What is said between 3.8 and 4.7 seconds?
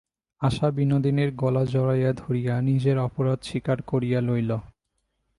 করিয়া লইল।